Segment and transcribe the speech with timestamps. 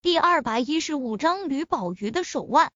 [0.00, 2.70] 第二百一十五章吕宝玉的手腕。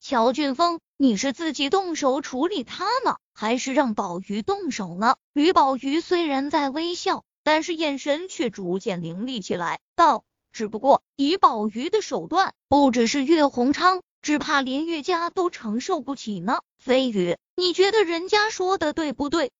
[0.00, 5.14] 乔俊峰，你是自己动手处理他呢，还是让宝玉动手呢？
[5.32, 19.52] 吕宝玉虽然在微笑，但是眼神却逐渐凌厉起来，道：“只不过以宝玉的手段，不只是岳鸿昌，只怕连岳家都承受不起呢。”飞宇，你觉得人家说的对不对？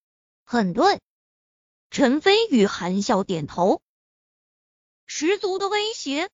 [0.44, 1.00] 很对。
[1.88, 3.80] 陈飞宇含笑点头，
[5.06, 6.28] 十足的威胁。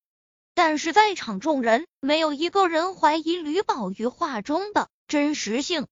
[0.55, 5.87] 但是在场众人没有一个人怀疑吕宝玉话中的真实性。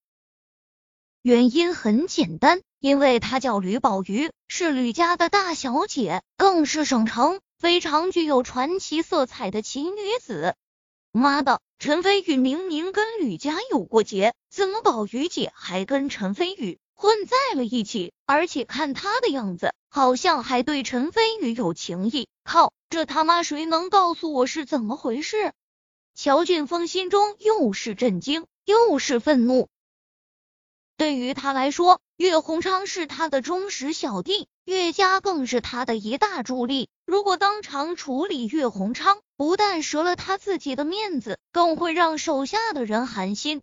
[1.22, 10.54] 原因很简单，因为她叫吕宝玉，是吕家的大小姐，更是省城非常具有传奇色彩的奇女子。
[11.12, 18.12] 妈的，陈飞宇明明跟吕家有过节，怎么宝玉姐还跟陈飞宇混在了一起？
[18.26, 22.28] 而且看他的样子，好像还对陈飞宇有情意。
[22.44, 22.74] 靠！
[22.90, 25.54] 这他妈谁能告诉我是怎么回事？
[26.14, 29.68] 乔俊峰心中又是震惊又是愤怒。
[30.98, 36.90] 对于他来说，岳鸿昌是他的忠实小弟，岳家更是他的一大助力。
[37.06, 43.62] 如果当场处理岳鸿昌，不但折了他自己的面子，更会让手下的人寒心。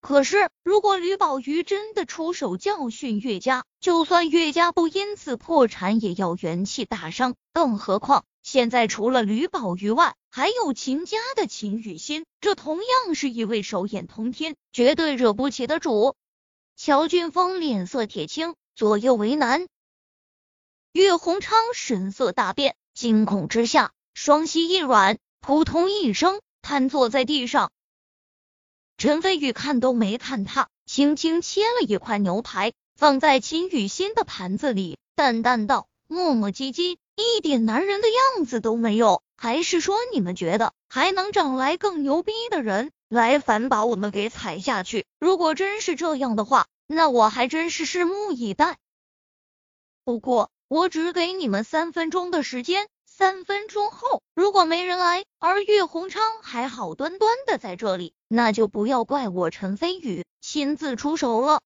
[0.00, 7.34] 可是，如果吕宝玉真的出手教训岳家，就算岳家不因此破产，也要元气大伤。
[7.52, 16.14] 更何况，现在除了吕宝玉外，还有秦家的秦雨欣，这同样是一位手眼通天、绝对惹不起的主。
[16.76, 19.66] 乔俊峰脸色铁青，左右为难。
[20.92, 27.72] 岳鸿昌神色大变，惊恐之下，双膝一软，扑通一声瘫坐在地上。
[28.98, 39.22] 陈飞宇看都没看他，轻轻切了一块牛排，放在秦雨欣的盘子里，淡淡道：“磨磨唧唧，一点男人的样子都没有。
[39.36, 45.06] 还是说你们觉得还能找来更牛逼的人来反把我们给踩下去？
[45.20, 48.78] 如果真是这样的话，那我还真是拭目以待。
[50.02, 52.88] 不过我只给你们三分钟的时间。”
[53.18, 61.60] 三分钟后，如果没人来，而岳鸿昌还好端端的在这里，那就不要怪我陈飞宇亲自出手了。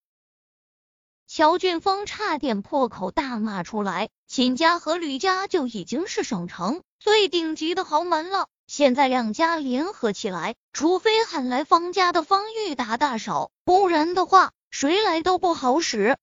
[1.27, 16.17] 乔俊峰差点破口大骂出来，秦家和吕家就已经是省城最顶级的豪门了，现在两家联合起来，除非喊来方家的方玉达大嫂，不然的话，谁来都不好使。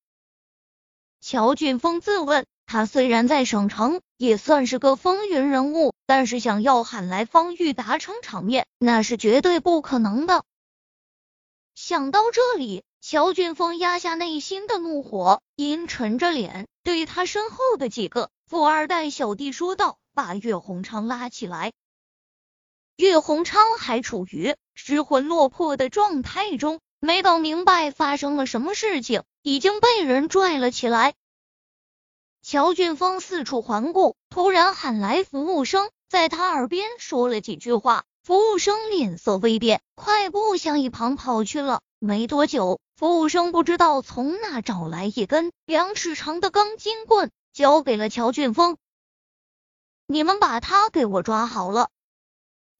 [1.20, 2.48] 乔俊峰自问。
[2.72, 10.44] 他虽然在省城也算是个风云人物，但是想要喊来方玉达撑场面，那是绝对不可能的。
[11.74, 21.72] 想到这里，乔俊峰压下内心的怒火，阴沉着脸对他身后的几个富二代小弟说道：“把岳鸿昌拉起来。”
[22.94, 31.14] 岳鸿昌还处于失魂落魄的状态中，没等明白发生了什么事情，已经被人拽了起来。
[32.50, 38.02] 乔俊峰四处环顾，突然喊来服务生，在他耳边说了几句话。
[38.24, 41.80] 服务生脸色微变，快步向一旁跑去了。
[42.00, 48.76] 没多久，服务生不知道从哪找来一根两尺长的钢筋棍，交给了乔俊峰。
[50.08, 51.88] 你们把他给我抓好了。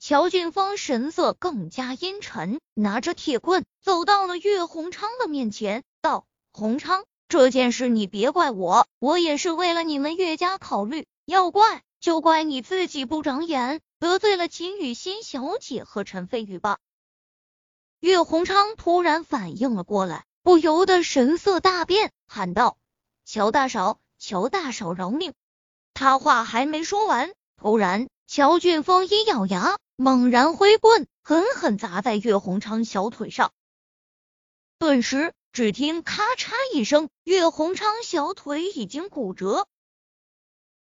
[0.00, 11.06] 乔俊峰神色更加阴沉，拿着铁棍走到了岳鸿昌的面前，道：“鸿昌。”这件事你别怪我，我也是为了你们岳家考虑。
[11.24, 16.78] 要怪就怪你自己不长眼，得罪了秦雨欣小姐和陈飞宇吧。
[18.00, 22.76] 岳鸿昌突然反应了过来，不由得神色大变，喊道
[23.24, 25.32] ：“乔大嫂，乔大嫂饶命！”
[25.94, 33.52] 他话还没说完，突然乔俊峰一咬牙，猛然挥棍，狠狠砸在岳鸿昌小腿上，
[34.80, 35.32] 顿时。
[35.53, 39.66] 只听咔嚓一声，岳鸿昌小腿已经骨折。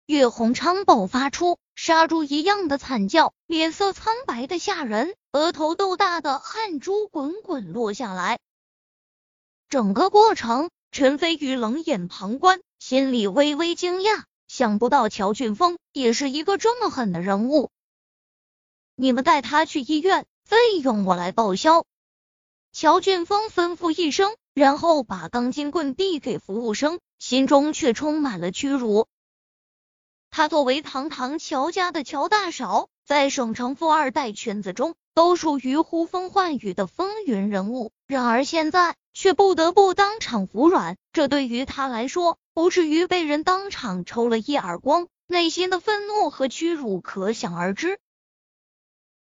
[0.07, 8.41] 岳鸿昌爆发出杀猪一样的惨叫，脸色苍白的吓人，额头豆大的汗珠滚滚落下来。
[9.69, 17.71] 整个过程，陈飞宇冷眼旁观，心里微微惊讶，想不到乔俊峰也是一个这么狠的人物。
[18.97, 21.85] 你们带他去医院，费用我来报销。
[22.73, 29.07] 乔俊峰吩咐一声，然后把钢筋棍递给服务生，心中却充满了屈辱。
[30.31, 47.99] 他作为堂堂乔家的乔大嫂，在省城富二代圈子中都属于呼风唤雨的风云人物，然而现在却不得不当场服软，这对于他来说，不至于被人当场抽了一耳光，内心的愤怒和屈辱可想而知。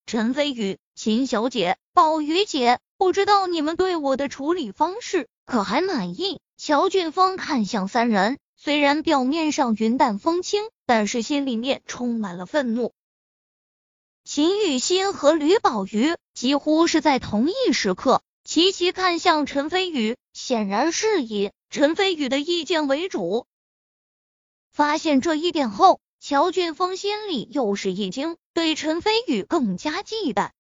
[0.06, 6.40] 陈飞宇、秦小姐、宝鱼姐，不知道你们对我的处理方式可还满意？
[6.56, 12.94] 乔俊峰看向三人，虽然表面上云淡风轻，但是心里面充满了愤怒。
[14.25, 23.46] 秦雨欣和吕宝瑜几乎是在同一时刻齐齐看向陈飞宇，显然是以陈飞宇的意见为主。
[24.72, 28.37] 发现这一点后，乔俊峰心里又是一惊。
[28.54, 30.50] 对陈飞宇更加忌惮。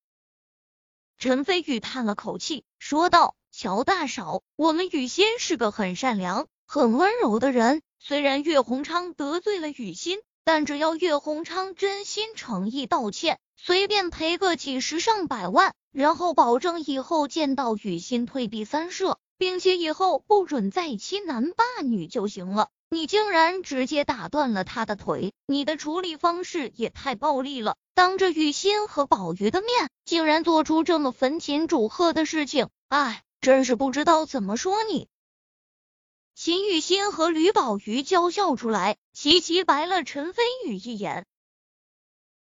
[1.18, 7.80] 陈飞宇叹了口气，说道：“乔大嫂，我们雨欣是个很善良、很温柔的人。
[7.98, 27.76] 虽然岳鸿昌得罪了雨欣，但只要岳鸿昌真心诚意道歉，随便赔个几十上百万，然后保证以后见到雨欣退避三舍，并且以后不准再欺男霸女就行了。”你竟然直接打断了他的腿，你的处理方式也太暴力了！
[27.94, 35.08] 当着雨欣和宝玉的面，竟然做出这么焚琴煮鹤的事情，哎，真是不知道怎么说你。
[36.36, 41.26] 秦雨欣和吕宝玉娇笑出来，齐齐白了陈飞宇一眼。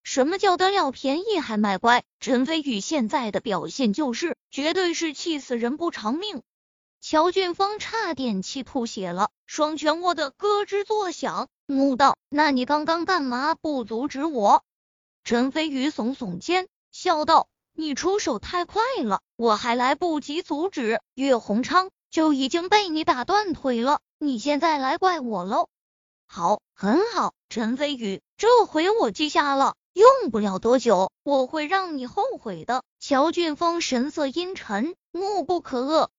[0.03, 2.03] 什么叫得了便宜还卖乖？
[2.19, 6.43] 陈飞宇现在的表现就是，绝对是气死人不偿命。
[6.99, 14.63] 乔俊峰差点气吐血了，双拳握得咯吱作响，怒道：“那你刚刚干嘛不阻止我？”
[15.23, 23.99] 陈飞宇耸耸肩，笑道：“你出手太快了，我还来不及阻止，岳鸿昌就已经被你打断腿了。
[24.17, 25.69] 你现在来怪我喽？
[26.25, 36.09] 好，很好，陈飞宇，这回我记下了，用不了多久，我会让你后悔的。”乔俊峰神色阴沉，怒不可遏。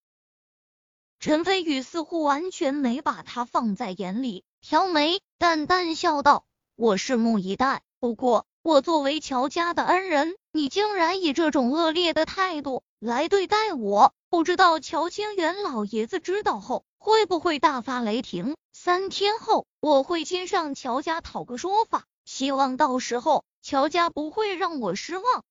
[1.20, 6.44] 陈飞宇似乎完全没把他放在眼里，挑眉淡淡笑道
[6.76, 7.82] ：“我拭目以待。
[7.98, 18.56] 不过，我作为乔家的恩人，你竟然以这种恶劣的态度来对待我，不知道乔清源老爷子知道后会不会大发雷霆？
[18.72, 25.42] 三天后，我会亲上乔家讨个说法，希望到时候乔家不会让我失望。”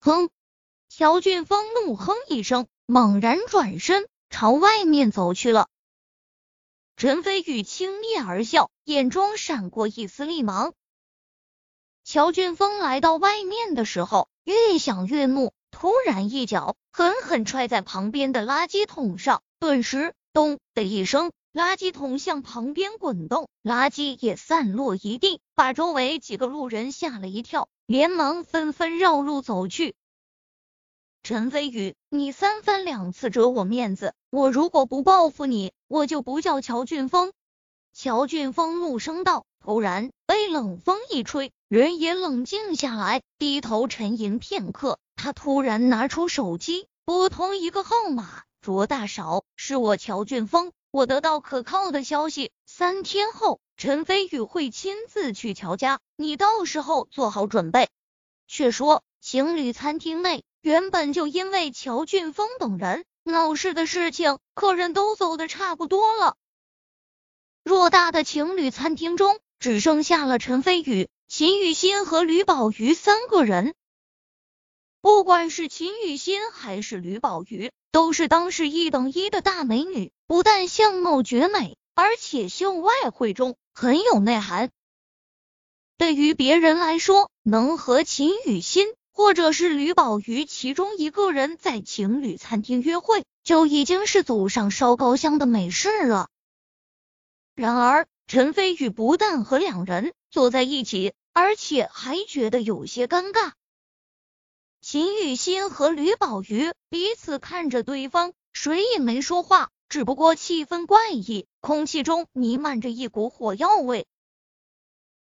[0.00, 0.30] 哼！
[0.88, 4.08] 乔俊峰怒哼一声，猛然转身。
[4.40, 5.66] 朝外面走去了。
[6.96, 10.74] 陈飞宇轻蔑而笑，眼中闪过一丝厉芒。
[12.04, 29.96] 乔俊峰来到外面的时候，越想越怒，突然一脚狠狠踹在旁边的垃圾桶上，顿时咚的一声，垃圾桶向旁边滚动，垃圾也散落一地，把周围几个路人吓了一跳，连忙纷纷绕路走去。
[31.28, 37.34] 陈飞宇，你三番两次折我面子，我如果不报复你，我就不叫乔俊峰。
[37.92, 39.44] 乔俊峰怒声道。
[39.62, 44.98] 突然被冷风一吹，人也冷静下来，低头沉吟片刻。
[45.16, 57.90] 他突然拿出手机，拨通一个号码：“卓大少，是我乔俊峰，我得到可靠的消息，三天后陈飞宇会亲自去乔家，你到时候做好准备。”
[58.48, 60.42] 却说情侣餐厅内。
[60.60, 66.36] 原本就因为乔俊峰等人闹事的事情，客人都走的差不多了。
[67.64, 73.74] 偌大的情侣餐厅中，只剩下了陈飞宇、秦雨欣和吕宝瑜三个人。
[75.00, 84.70] 不管是秦雨欣还是吕宝瑜，都是当时一等一的大美女，不但相貌绝美，而且秀外慧中，很有内涵。
[85.98, 88.88] 对于别人来说，能和秦雨欣。
[89.18, 96.28] 或者是吕宝瑜其中一个人在情侣餐厅约会，就已经是祖上烧高香的美事了。
[97.56, 103.54] 然而，陈飞宇不但和两人坐在一起，而且还觉得有些尴尬。
[104.80, 114.06] 秦雨欣和吕宝瑜彼此看着对方，谁也没说话，只不过气氛怪异，空气中弥漫着一股火药味。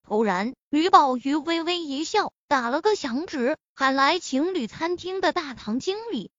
[0.02, 6.31] 突然，吕宝瑜微微一笑，打了个响指，喊来情侣餐厅的大堂经理。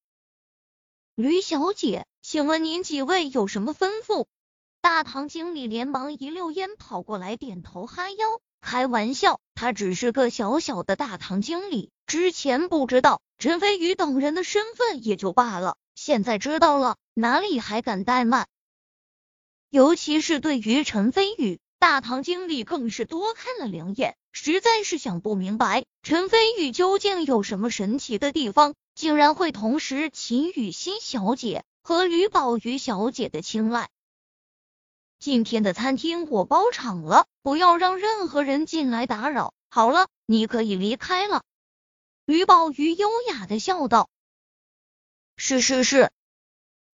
[1.16, 4.26] 吕小姐，请问您几位有什么吩咐？
[4.80, 8.40] 大堂经理连忙一溜烟跑过来，点头哈腰。
[8.62, 18.48] 开玩笑，他只是个小小的大堂经理，之前不知道陈飞宇等人的身份也就罢了，现在知道了，哪里还敢怠慢？
[19.70, 21.60] 尤其是对于陈飞宇。
[21.80, 33.90] 大堂经理更是多看了两眼，实在是想不明白陈飞宇究竟有什么神奇的地方，竟然会同时秦雨欣小姐和吕宝瑜小姐的青睐。
[35.20, 39.54] 今天的餐厅我包场了，不要让任何人进来打扰。
[39.70, 41.44] 好了，你可以离开了。
[42.26, 44.10] 吕宝玉优雅的笑道
[45.38, 46.12] ：“是是是。”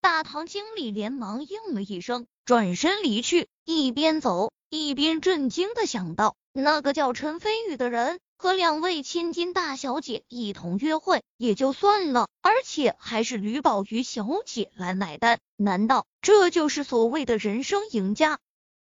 [0.00, 18.40] 大堂经理连忙应了一声，转身离去，一边走一边震惊的想到：那个叫陈飞宇的人和两位千金大小姐一同约会也就算了，而且还是吕宝玉小姐来买单，难道这就是所谓的人生赢家？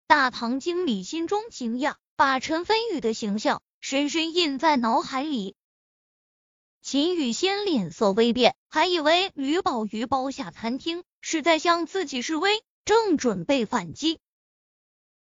[0.07, 5.55] 大堂经理心中惊讶，把陈飞宇的形象深深印在脑海里。
[6.81, 14.19] 秦雨仙脸色微变，还以为吕宝玉包下餐厅是在向自己示威，正准备反击。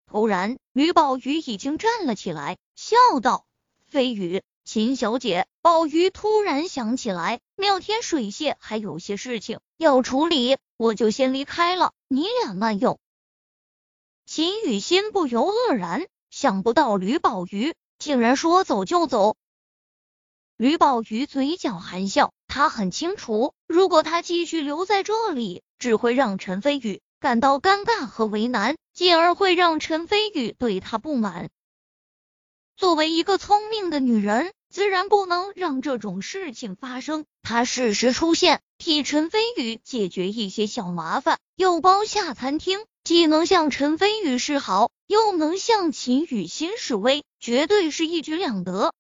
[0.09, 3.45] 突然，吕宝玉已经站了起来，笑道
[3.85, 12.99] ：“飞宇，秦小姐，宝玉突然想起来，妙天水榭还有些事情要处理，我就先离开了，你俩慢用。”
[14.25, 19.35] 秦雨欣不由愕然，想不到吕宝玉竟然说走就走。
[20.55, 31.49] 吕宝玉嘴角含笑，他很清楚，如果他继续留在这里，只会让陈飞宇感到尴尬和为难，进而会让陈飞宇对他不满。
[32.75, 37.25] 作为一个聪明的女人，自然不能让这种事情发生。
[37.41, 48.93] 她适时出现，替陈飞宇解决一些小麻烦，又包下餐厅，既能向陈飞宇示好，又能向秦雨欣示威，绝对是一举两得。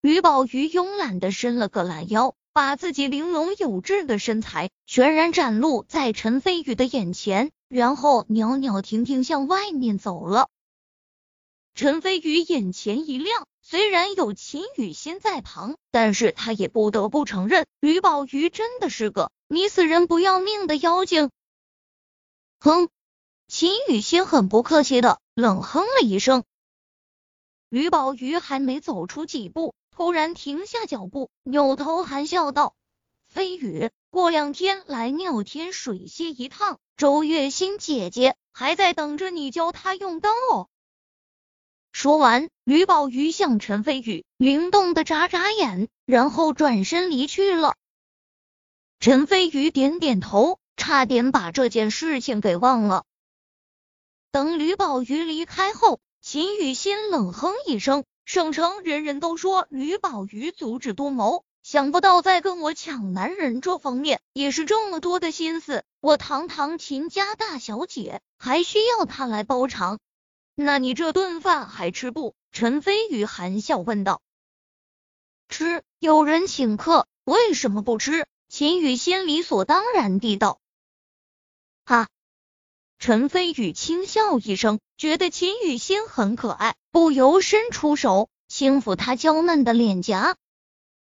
[0.00, 10.50] 吕宝玉慵懒的伸了个懒腰，把自己玲珑有致的身材全然展露在陈飞宇的眼前，然后袅袅婷婷向外面走了。
[11.74, 21.30] 陈飞宇眼前一亮，虽然有秦雨欣在旁，但是他也不得不承认，吕宝玉真的是个你死人不要命的妖精。
[22.60, 22.90] 哼！
[23.48, 26.44] 秦雨欣很不客气的冷哼了一声。
[27.70, 29.74] 吕宝玉还没走出几步。
[29.94, 32.74] 突然停下脚步，扭头含笑道
[33.28, 40.68] ：“飞宇，过两天来妙天水榭一趟，周月心姐姐还在等着你教她用灯哦。”
[41.92, 47.76] 说完，吕宝玉向陈飞宇灵动的眨眨眼，然后转身离去了。
[48.98, 53.04] 陈飞宇点点头，差点把这件事情给忘了。
[54.30, 58.04] 等吕宝玉离开后，秦雨欣冷哼一声。
[58.24, 65.84] 省城人人都说吕宝玉足智多谋，想不到在跟我抢男人这方面也是这么多的心思。
[66.00, 69.98] 我堂堂秦家大小姐，还需要他来包场？
[70.54, 72.34] 那你这顿饭还吃不？
[72.50, 74.20] 陈飞宇含笑问道。
[75.48, 78.26] 吃，有人请客，为什么不吃？
[78.48, 80.60] 秦宇心理所当然地道。
[81.84, 82.08] 哈，
[83.04, 86.76] 陈飞宇轻笑一声，觉得秦雨欣很可爱。
[86.92, 90.36] 不由伸出手轻抚她娇嫩的脸颊，